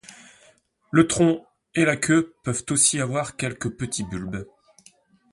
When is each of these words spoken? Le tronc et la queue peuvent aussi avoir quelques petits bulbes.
Le 0.89 1.05
tronc 1.05 1.45
et 1.75 1.85
la 1.85 1.95
queue 1.95 2.33
peuvent 2.43 2.65
aussi 2.71 2.99
avoir 2.99 3.35
quelques 3.37 3.69
petits 3.69 4.03
bulbes. 4.03 4.47